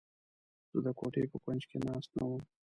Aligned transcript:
زه 0.71 0.79
د 0.85 0.87
کوټې 0.99 1.23
په 1.31 1.37
کونج 1.43 1.61
کې 1.69 1.77
ناست 1.85 2.11
نه 2.17 2.23
وم. 2.29 2.41